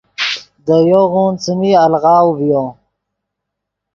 دے 0.65 0.77
یوغون 0.89 1.33
څیمی 1.43 1.71
الغاؤ 1.85 2.27
ڤیو۔ 2.37 2.63